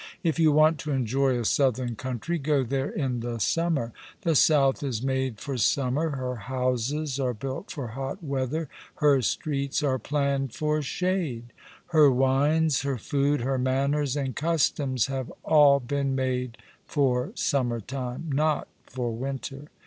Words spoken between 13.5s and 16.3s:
manners and customs have all been